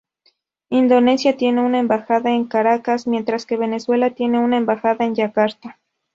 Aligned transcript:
Indonesia 0.71 1.37
tiene 1.37 1.61
una 1.61 1.77
embajada 1.77 2.31
en 2.31 2.45
Caracas, 2.45 3.05
mientras 3.05 3.45
que 3.45 3.55
Venezuela 3.55 4.09
tiene 4.09 4.39
una 4.39 4.57
embajada 4.57 5.05
en 5.05 5.13
Yakarta. 5.13 5.79